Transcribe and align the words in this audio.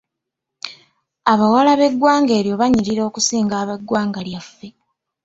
Abawala 1.31 1.71
b'eggwanga 1.79 2.31
eryo 2.39 2.55
banyirira 2.61 3.01
okusinga 3.09 3.55
ab'eggwanga 3.61 4.19
lyaffe. 4.27 4.67